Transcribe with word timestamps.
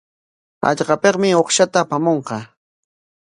Hallqapikmi 0.65 1.29
uqshata 1.41 1.77
apamunqa. 1.83 2.37